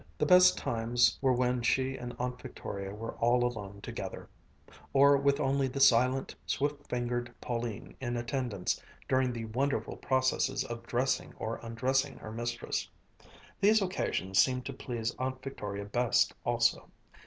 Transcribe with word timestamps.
The 0.17 0.25
best 0.25 0.57
times 0.57 1.19
were 1.21 1.31
when 1.33 1.61
she 1.61 1.95
and 1.95 2.15
Aunt 2.17 2.41
Victoria 2.41 2.91
were 2.91 3.13
all 3.19 3.43
alone 3.45 3.81
together 3.81 4.27
or 4.93 5.15
with 5.15 5.39
only 5.39 5.67
the 5.67 5.79
silent, 5.79 6.33
swift 6.47 6.89
fingered, 6.89 7.31
Pauline 7.39 7.95
in 8.01 8.17
attendance 8.17 8.81
during 9.07 9.31
the 9.31 9.45
wonderful 9.45 9.97
processes 9.97 10.63
of 10.63 10.87
dressing 10.87 11.35
or 11.37 11.57
undressing 11.61 12.17
her 12.17 12.31
mistress. 12.31 12.89
These 13.59 13.79
occasions 13.79 14.39
seemed 14.39 14.65
to 14.65 14.73
please 14.73 15.13
Aunt 15.19 15.43
Victoria 15.43 15.85
best 15.85 16.33
also. 16.47 16.89